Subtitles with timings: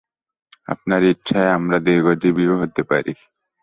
[0.67, 3.13] আপনার ইচ্ছায় আমরা দীর্ঘজীবীও হইতে পারি।